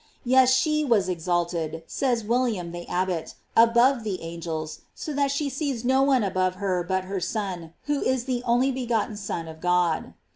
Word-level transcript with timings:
* 0.13 0.23
Yes, 0.25 0.51
she 0.51 0.83
was 0.83 1.07
exalted, 1.07 1.83
says 1.85 2.23
William 2.23 2.71
the 2.71 2.87
Abbot, 2.89 3.35
above 3.55 4.03
the 4.03 4.23
angels, 4.23 4.79
so 4.95 5.13
that 5.13 5.29
she 5.29 5.47
sees 5.47 5.85
no 5.85 6.01
one 6.01 6.23
above 6.23 6.55
her 6.55 6.81
but 6.83 7.03
her 7.03 7.19
Son, 7.19 7.75
who 7.83 8.01
is 8.01 8.23
the 8.23 8.41
only 8.43 8.71
begot 8.71 9.09
ten 9.09 9.15
Son 9.17 9.47
of 9.47 9.61
God. 9.61 10.15